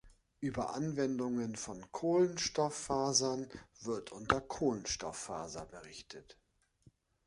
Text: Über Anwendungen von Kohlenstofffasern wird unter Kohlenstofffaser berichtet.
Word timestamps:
Über 0.39 0.73
Anwendungen 0.73 1.55
von 1.55 1.85
Kohlenstofffasern 1.91 3.47
wird 3.81 4.11
unter 4.11 4.41
Kohlenstofffaser 4.41 5.67
berichtet. 5.67 6.39